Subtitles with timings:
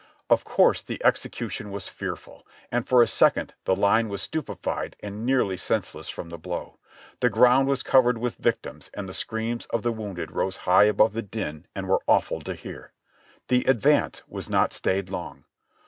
[0.31, 5.27] Of course the execution was fearful, and for a second the line was stupefied and
[5.27, 6.79] nearly senseless from the blow.
[7.19, 11.13] The ground was covered with victims and the screams of the wounded rose high above
[11.13, 12.93] the din and were awful to hear.
[13.47, 15.43] The advance was not stayed long.